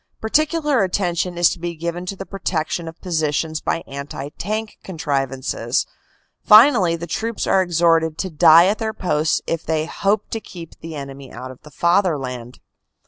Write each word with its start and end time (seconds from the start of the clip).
Particular 0.19 0.81
attention 0.83 1.37
is 1.37 1.51
to 1.51 1.59
be 1.59 1.75
given 1.75 2.07
to 2.07 2.15
the 2.15 2.25
protec 2.25 2.69
tion 2.69 2.87
of 2.87 2.99
positions 3.01 3.61
by 3.61 3.83
anti 3.85 4.29
tank 4.29 4.79
contrivances. 4.83 5.85
Finally 6.43 6.95
the 6.95 7.05
troops 7.05 7.45
are 7.45 7.61
exhorted 7.61 8.17
to 8.17 8.31
die 8.31 8.65
at 8.65 8.79
their 8.79 8.93
posts 8.95 9.43
if 9.45 9.63
they 9.63 9.85
hope 9.85 10.31
to 10.31 10.39
keep 10.39 10.73
the 10.79 10.95
enemy 10.95 11.31
out 11.31 11.51
of 11.51 11.61
the 11.61 11.69
Fatherland. 11.69 12.59